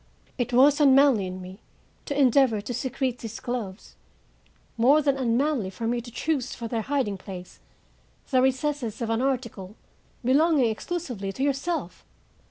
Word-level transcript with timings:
It 0.39 0.51
was 0.51 0.81
unmanly 0.81 1.27
in 1.27 1.39
me 1.43 1.59
to 2.05 2.19
endeavor 2.19 2.59
to 2.59 2.73
secrete 2.73 3.19
these 3.19 3.39
gloves; 3.39 3.93
more 4.75 4.99
than 4.99 5.15
unmanly 5.15 5.69
for 5.69 5.85
me 5.85 6.01
to 6.01 6.09
choose 6.09 6.55
for 6.55 6.67
their 6.67 6.81
hiding 6.81 7.19
place 7.19 7.59
the 8.31 8.41
recesses 8.41 8.99
of 9.03 9.11
an 9.11 9.21
article 9.21 9.75
belonging 10.25 10.71
exclusively 10.71 11.31
to 11.33 11.43
yourself. 11.43 12.03